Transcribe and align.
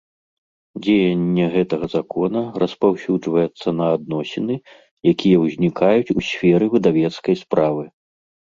Дзеянне 0.85 1.45
гэтага 1.55 1.85
Закона 1.95 2.41
распаўсюджваецца 2.63 3.67
на 3.81 3.85
адносiны, 3.99 4.55
якiя 5.13 5.37
ўзнiкаюць 5.45 6.13
у 6.19 6.27
сферы 6.31 6.65
выдавецкай 6.79 7.35
справы. 7.45 7.83